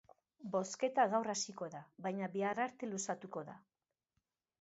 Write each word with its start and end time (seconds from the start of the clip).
Bozketa 0.53 1.03
gaur 1.11 1.29
hasiko 1.33 1.67
da, 1.73 1.81
baina 2.05 2.29
bihar 2.37 2.61
arte 2.65 2.89
luzatuko 2.95 3.45
da. 3.51 3.59